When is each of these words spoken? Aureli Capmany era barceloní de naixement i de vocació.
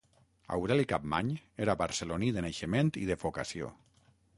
Aureli 0.55 0.85
Capmany 0.93 1.29
era 1.67 1.77
barceloní 1.85 2.33
de 2.39 2.49
naixement 2.49 2.95
i 3.05 3.09
de 3.13 3.23
vocació. 3.27 3.75